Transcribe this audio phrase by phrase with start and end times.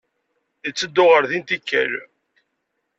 [0.69, 1.93] Itteddu ɣer din tikkal.